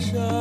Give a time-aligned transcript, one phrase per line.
[0.00, 0.39] shine.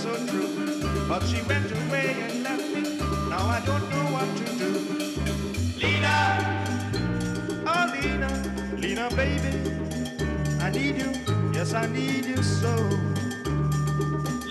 [0.00, 0.48] So true.
[1.08, 2.82] But she went away and left me,
[3.28, 4.70] now I don't know what to do.
[5.82, 6.14] Lena,
[7.66, 8.30] oh Lena,
[8.78, 9.52] Lena baby,
[10.60, 11.12] I need you,
[11.52, 12.74] yes I need you so.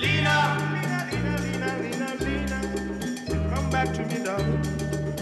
[0.03, 0.37] Lena,
[0.73, 4.61] Lena, Lena, Lena, Lena, Lena, come back to me darling,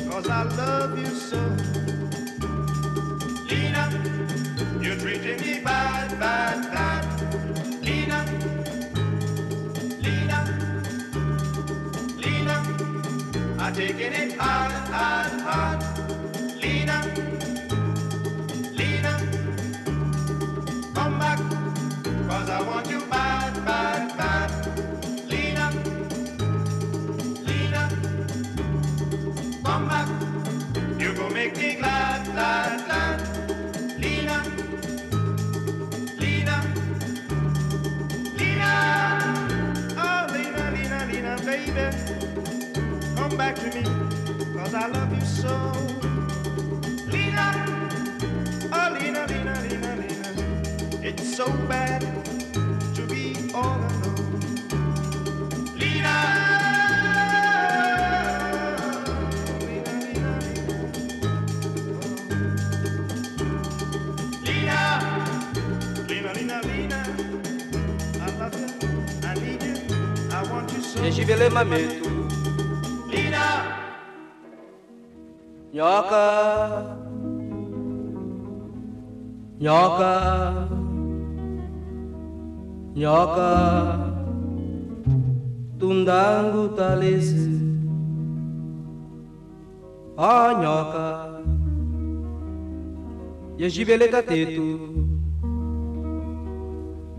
[0.09, 1.39] cause I love you so.
[3.50, 3.83] Lena,
[4.81, 6.66] you're treating me bad, bad,
[13.77, 15.96] taking it hard, hard, hard.
[43.71, 43.83] To me,
[44.53, 45.71] cause I love you so.
[47.07, 47.65] Lena,
[48.71, 50.29] oh Lena, Lena, Lena, Lena,
[51.03, 52.01] it's so bad
[52.95, 54.42] to be all alone.
[55.75, 56.15] Lena,
[66.09, 66.61] Lena, Lena,
[71.63, 72.06] Lena.
[75.77, 76.25] Nyoka
[79.61, 80.13] Nyoka
[82.95, 83.51] Nyoka
[85.79, 87.45] Tundangu talese
[90.17, 91.05] Oh nyoka
[93.61, 94.79] Yeshivele tatetu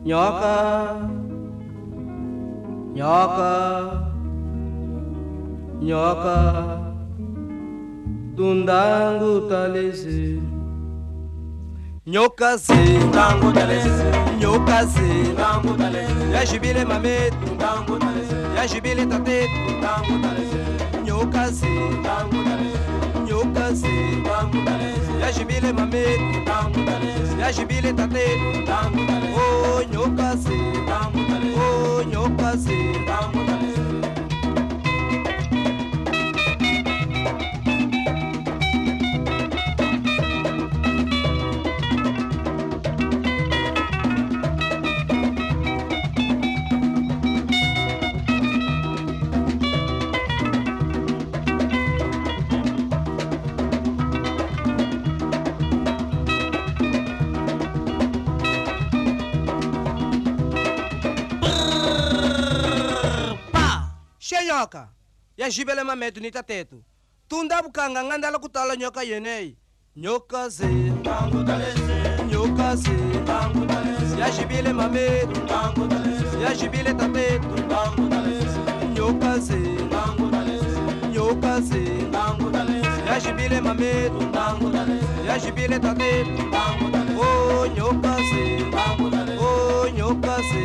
[0.05, 0.55] Nyoka
[2.95, 3.53] Nyoka
[5.81, 6.88] Nyoka
[8.39, 10.39] Tundangu talese
[12.07, 14.05] Nyoka se Tundangu talese.
[14.41, 16.33] Nyoka se Tundangu talese.
[16.35, 18.37] Yashibile mametu Tundangu talese.
[18.57, 20.61] Yashibile tatetu Tundangu talese.
[21.05, 22.79] Nyoka se Tundangu talese.
[23.27, 25.13] Nyoka se Tundangu talese.
[25.21, 27.41] Yashibile mametu Tundangu talese.
[27.41, 29.35] Yashibile tatetu Tundangu talese.
[29.41, 31.61] Oh nyoka se Tundangu talese.
[31.61, 33.78] Oh nyoka se Tundangu talese.
[64.29, 64.89] Pa she nyoka
[65.37, 66.83] yashibele mametu ni tatetu
[67.29, 69.57] tunda bukanga ngandala kutala nyoka yeneyi
[69.97, 70.51] nyoka
[71.45, 72.27] talese.
[72.31, 72.77] nyoka
[74.73, 76.41] mametu Tundangu talese.
[76.43, 78.61] yashibile tatetu Tundangu talese.
[78.95, 79.41] nyoka
[80.31, 80.81] talese.
[81.13, 81.63] nyoka
[83.61, 85.27] mametu Tundangu talese.
[85.27, 87.21] yashibile tatetu Tundangu talese.
[87.21, 88.17] oh nyoka
[88.59, 89.45] Tundangu talese.
[89.45, 90.65] oh nyoka se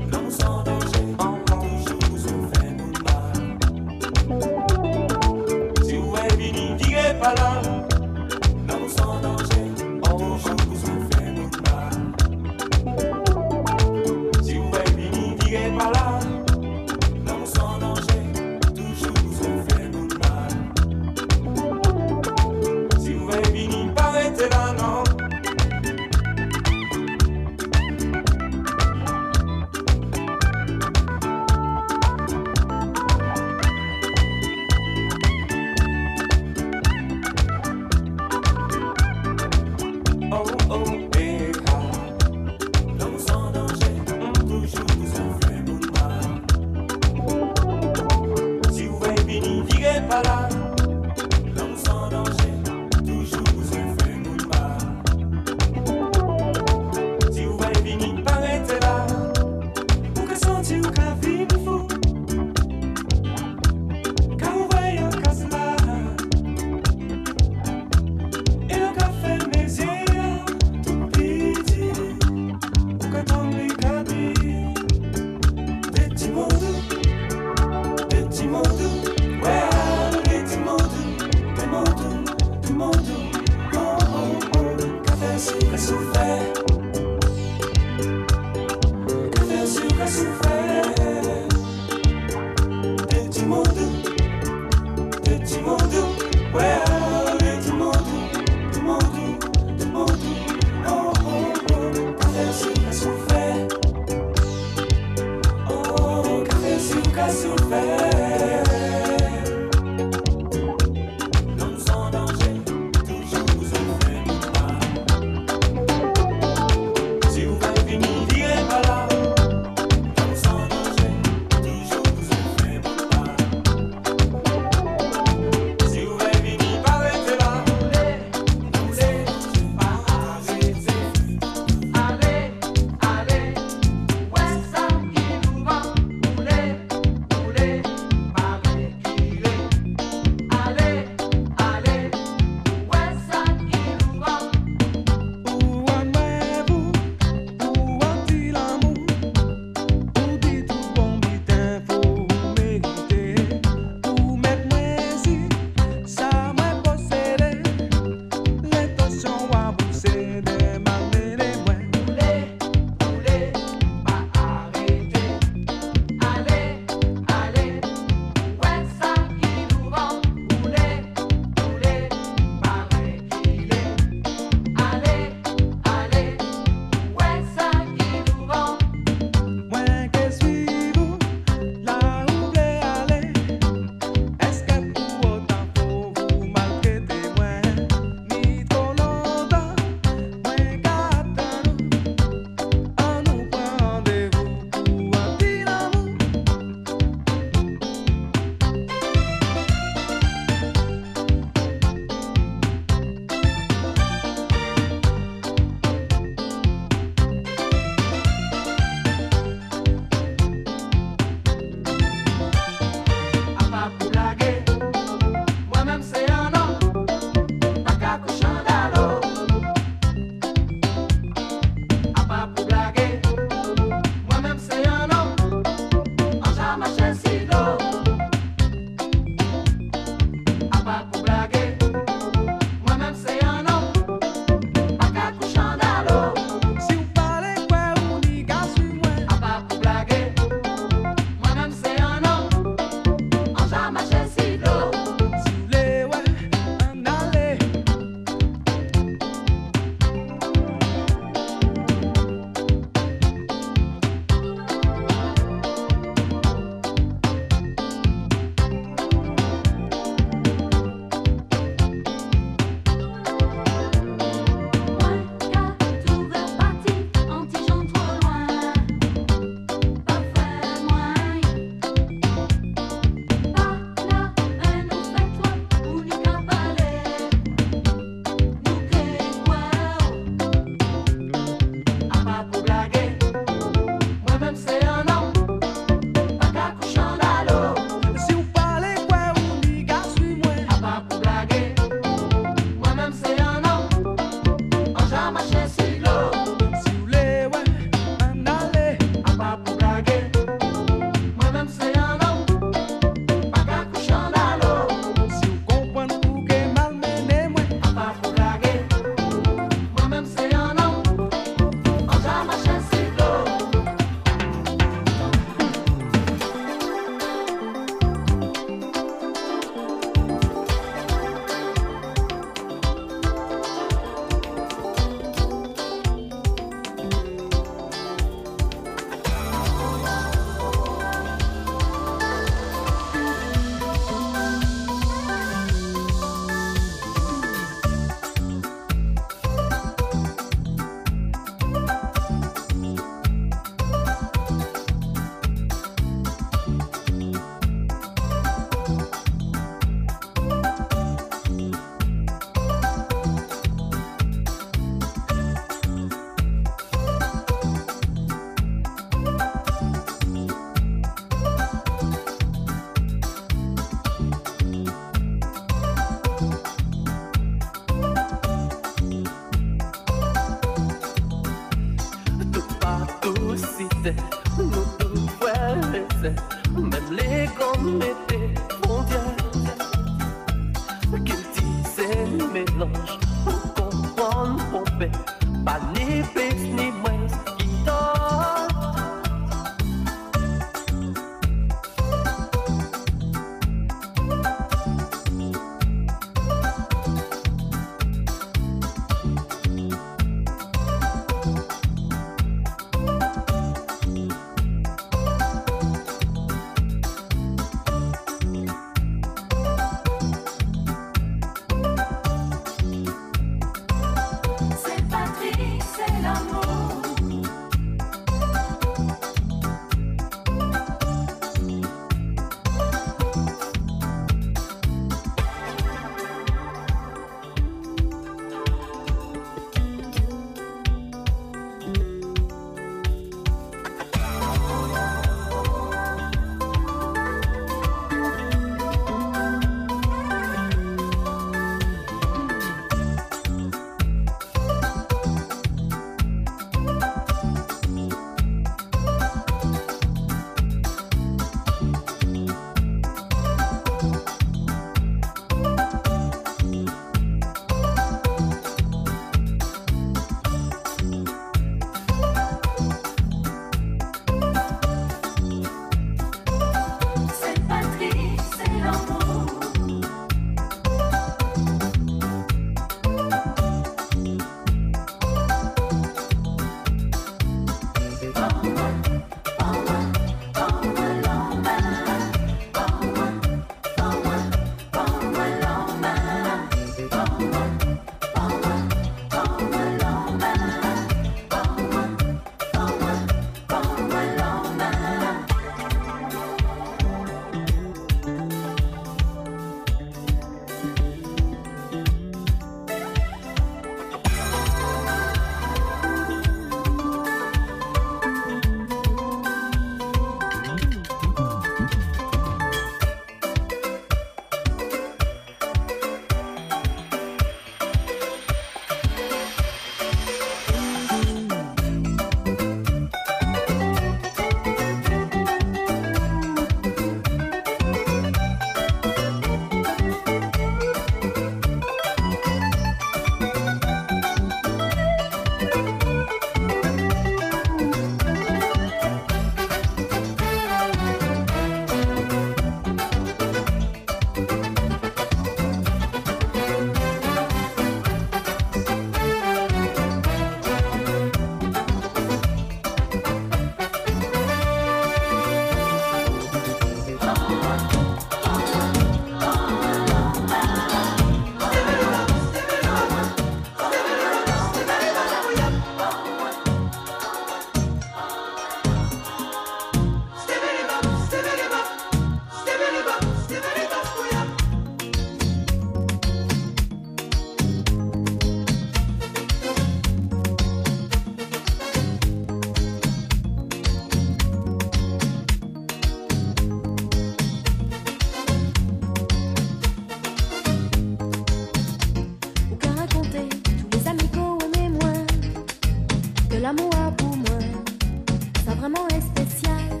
[598.64, 600.00] ça vraiment est spécial.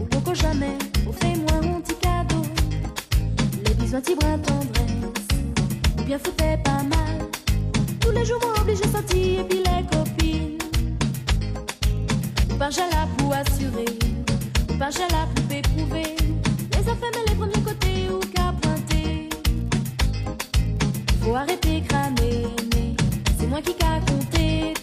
[0.00, 2.42] Ou beaucoup jamais, ou fais-moi un petit cadeau.
[3.64, 5.28] Les bisous, un petit bras tendresse,
[5.98, 7.26] ou bien foutez pas mal.
[8.00, 10.58] Tous les jours, moi obligé sortir, et puis les copines.
[12.50, 13.98] Ou par la pour assurer,
[14.70, 16.16] ou par la pour éprouver.
[16.72, 19.28] Les affaires, mais les premiers côtés, ou qu'à pointer.
[21.20, 22.46] Faut arrêter crâner,
[23.38, 24.74] c'est moi qui qu'a compté.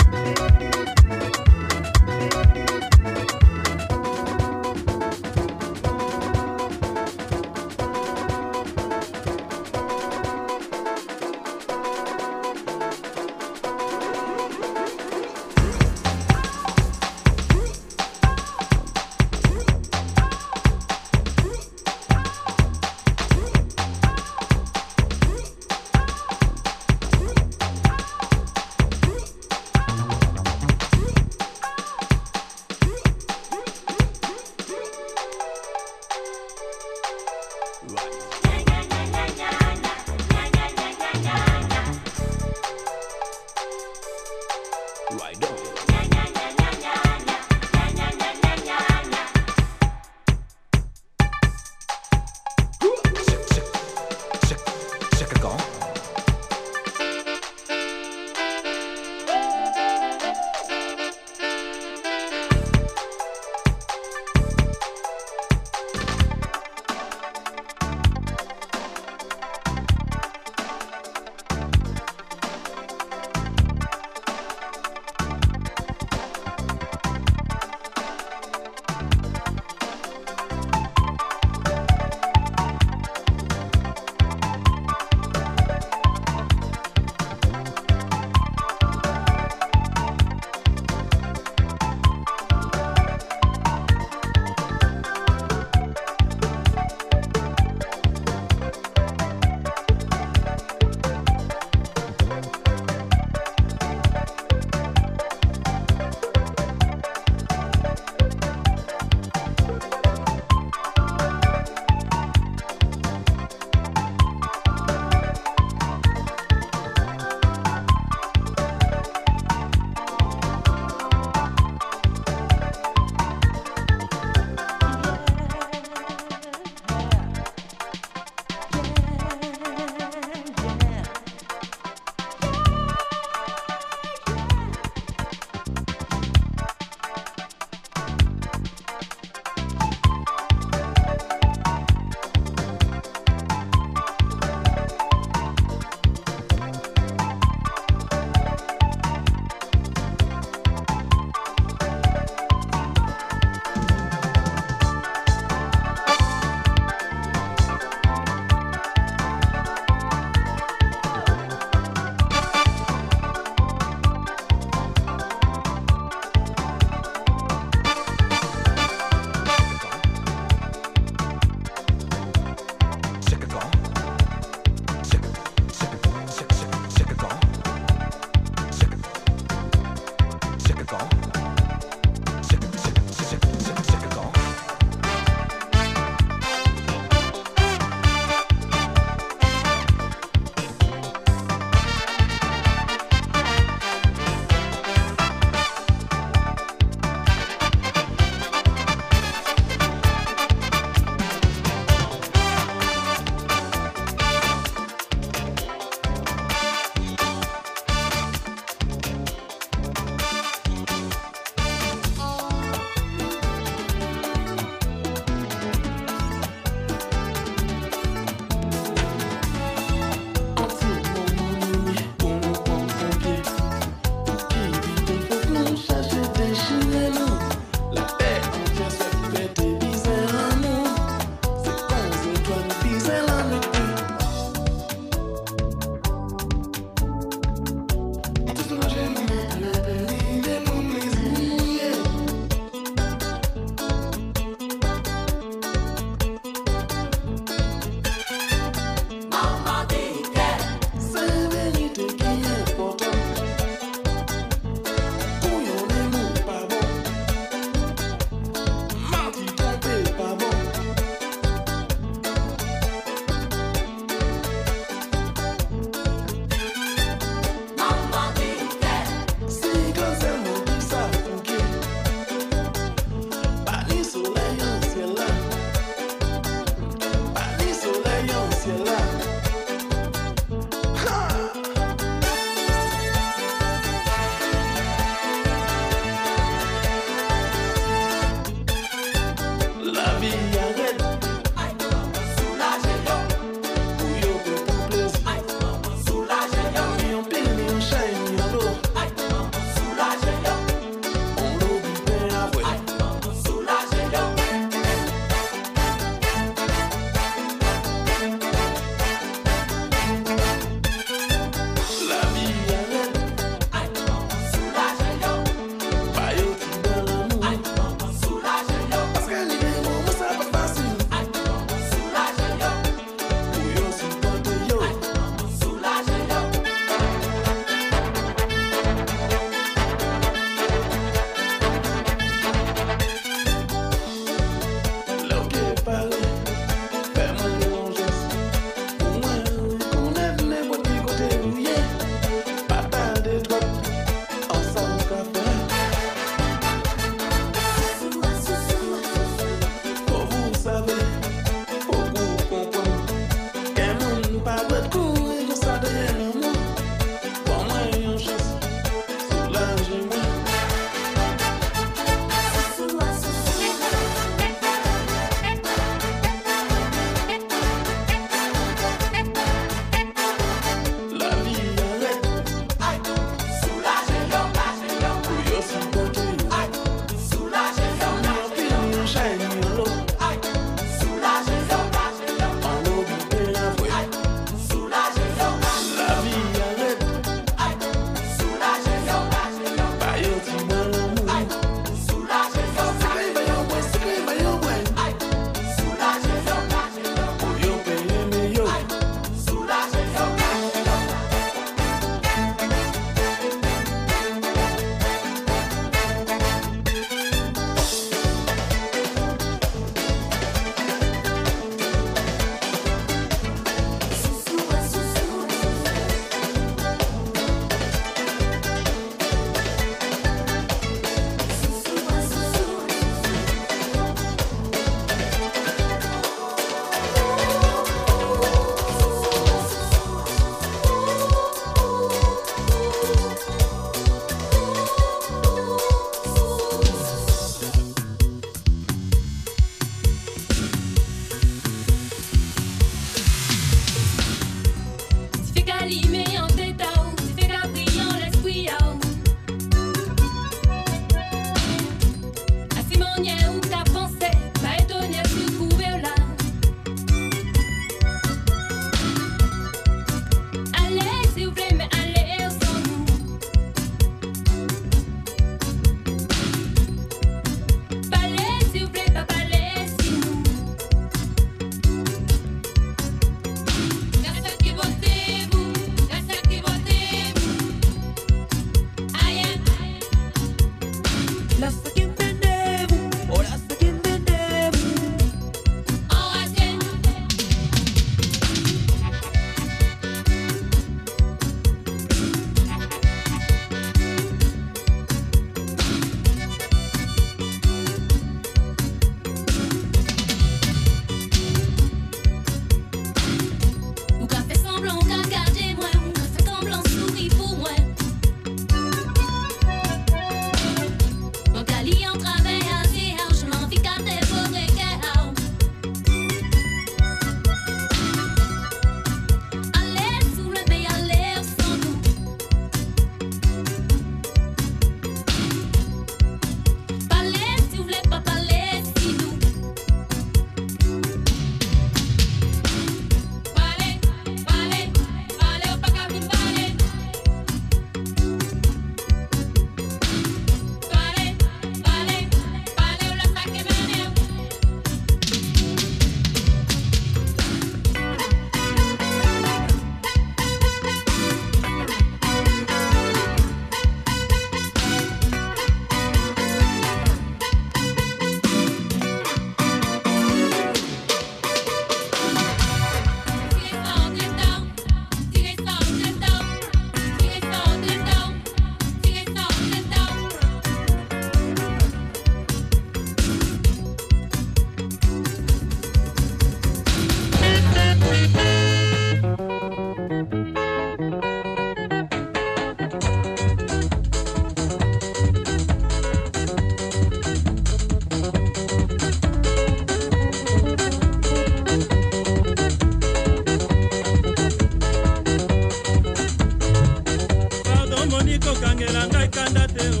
[598.56, 600.00] Moni kokangela ngai kanda te o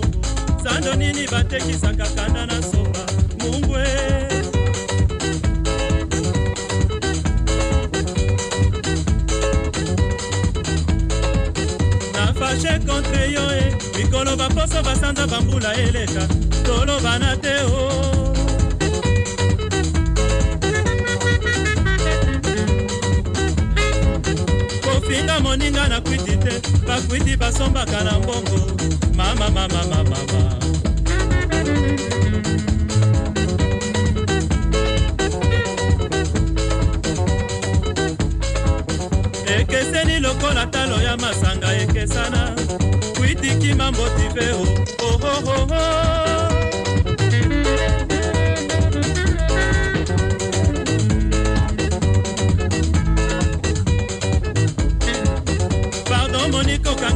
[0.62, 3.04] sando nini batekisaka kanda na somba
[3.38, 3.84] mungwe?
[12.14, 16.28] Nafashe kontre yo e mikolo baposo basanza bambula eleka
[16.64, 18.25] tolobana te o
[25.06, 28.58] bafinga moninga na kwiti te bakwiti basombaka na mbongo.
[29.16, 30.56] Mamamamamamama
[39.58, 42.56] ekeseni lokola talo ya masanga ekesana.
[43.16, 44.66] Kwiti kima motive o
[45.06, 46.72] ohohoho oh, oh, oh.
[46.72, 46.75] oh.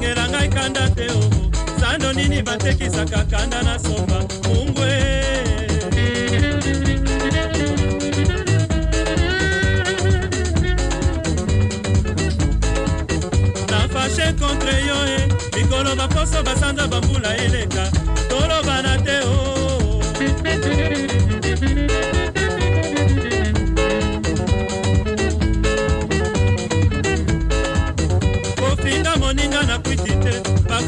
[0.01, 1.21] Moniko okangela ngai kanda te o
[1.81, 4.91] sando nini batekisaka kanda na somba mungwe.
[13.71, 18.00] Nafashe kontre yo e mikolo baposo basanza bambula eleka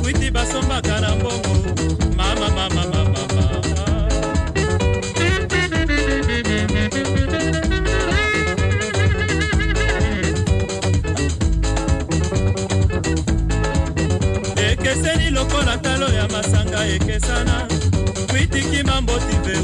[0.02, 1.48] bakwiti basombaka na mbongo
[2.16, 3.14] mama mama mama
[14.56, 17.68] ekeseni lokola talo ya masanga ekesana.
[18.30, 19.56] Kwitiki mamboti ve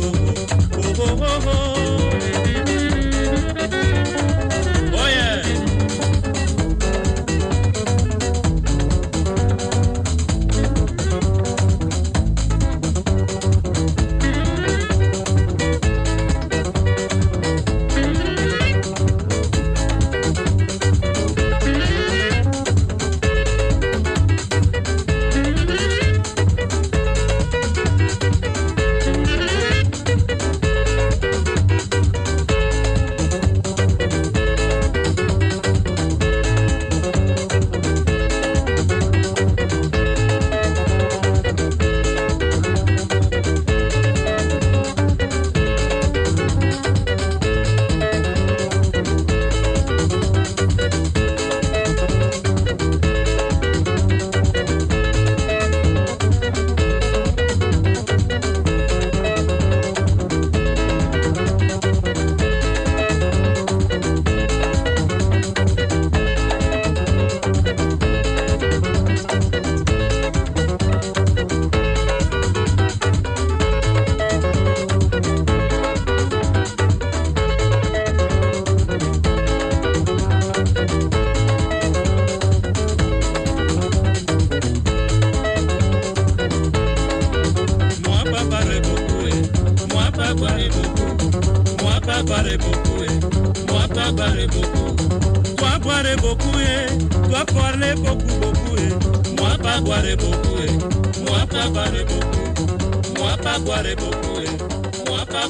[0.78, 2.07] ohohoho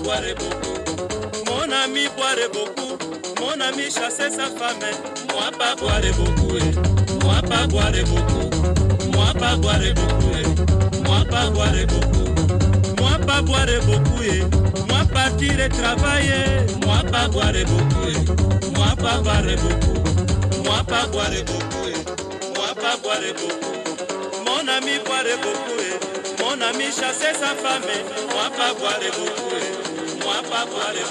[0.05, 2.97] Mon ami boire beaucoup
[3.41, 4.95] Mon ami chasser sa femme eh.
[5.33, 7.25] Moi pas boire beaucoup eh.
[7.25, 8.49] Moi pas boire beaucoup
[9.13, 10.99] Moi pas boire beaucoup eh.
[11.05, 14.43] Moi pas boire beaucoup Moi pas boire beaucoup eh.
[14.89, 18.79] Moi partir et travailler Moi pas boire beaucoup eh.
[18.79, 21.99] Moi pas boire beaucoup Moi pas boire beaucoup eh.
[22.57, 26.43] Moi pas boire beaucoup Mon ami boire beaucoup eh.
[26.43, 28.05] Mon ami chasser sa femme eh.
[28.33, 29.38] Moi pas boire beaucoup
[30.39, 31.09] Mwah,